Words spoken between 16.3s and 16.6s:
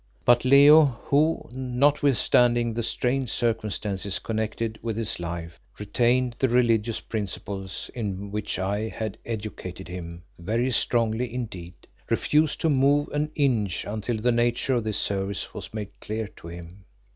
to